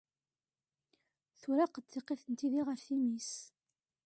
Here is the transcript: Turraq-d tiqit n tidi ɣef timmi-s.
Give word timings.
Turraq-d 1.39 1.87
tiqit 1.87 2.23
n 2.27 2.33
tidi 2.39 2.61
ɣef 2.67 2.81
timmi-s. 2.87 3.31